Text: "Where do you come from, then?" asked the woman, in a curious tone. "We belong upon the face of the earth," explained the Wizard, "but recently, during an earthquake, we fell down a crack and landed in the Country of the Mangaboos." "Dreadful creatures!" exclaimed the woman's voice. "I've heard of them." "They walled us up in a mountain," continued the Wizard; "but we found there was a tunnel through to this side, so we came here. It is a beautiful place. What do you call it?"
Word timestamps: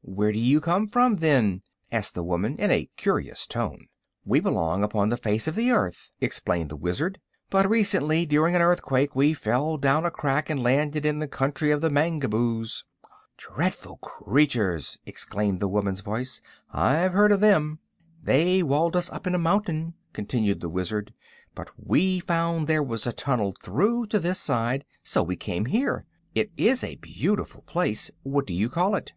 "Where 0.00 0.32
do 0.32 0.38
you 0.40 0.62
come 0.62 0.88
from, 0.88 1.16
then?" 1.16 1.60
asked 1.92 2.14
the 2.14 2.24
woman, 2.24 2.56
in 2.56 2.70
a 2.70 2.88
curious 2.96 3.46
tone. 3.46 3.88
"We 4.24 4.40
belong 4.40 4.82
upon 4.82 5.10
the 5.10 5.18
face 5.18 5.46
of 5.46 5.56
the 5.56 5.72
earth," 5.72 6.10
explained 6.22 6.70
the 6.70 6.76
Wizard, 6.76 7.20
"but 7.50 7.68
recently, 7.68 8.24
during 8.24 8.56
an 8.56 8.62
earthquake, 8.62 9.14
we 9.14 9.34
fell 9.34 9.76
down 9.76 10.06
a 10.06 10.10
crack 10.10 10.48
and 10.48 10.62
landed 10.62 11.04
in 11.04 11.18
the 11.18 11.28
Country 11.28 11.70
of 11.70 11.82
the 11.82 11.90
Mangaboos." 11.90 12.84
"Dreadful 13.36 13.98
creatures!" 13.98 14.96
exclaimed 15.04 15.60
the 15.60 15.68
woman's 15.68 16.00
voice. 16.00 16.40
"I've 16.72 17.12
heard 17.12 17.30
of 17.30 17.40
them." 17.40 17.78
"They 18.22 18.62
walled 18.62 18.96
us 18.96 19.12
up 19.12 19.26
in 19.26 19.34
a 19.34 19.38
mountain," 19.38 19.92
continued 20.14 20.62
the 20.62 20.70
Wizard; 20.70 21.12
"but 21.54 21.70
we 21.76 22.20
found 22.20 22.68
there 22.68 22.82
was 22.82 23.06
a 23.06 23.12
tunnel 23.12 23.54
through 23.62 24.06
to 24.06 24.18
this 24.18 24.40
side, 24.40 24.86
so 25.02 25.22
we 25.22 25.36
came 25.36 25.66
here. 25.66 26.06
It 26.34 26.52
is 26.56 26.82
a 26.82 26.96
beautiful 26.96 27.60
place. 27.60 28.10
What 28.22 28.46
do 28.46 28.54
you 28.54 28.70
call 28.70 28.94
it?" 28.94 29.12